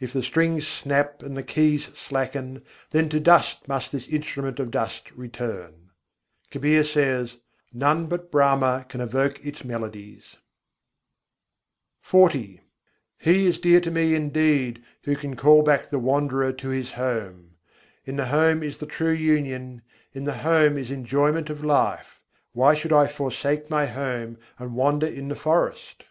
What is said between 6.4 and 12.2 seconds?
Kabîr says: "None but Brahma can evoke its melodies." XL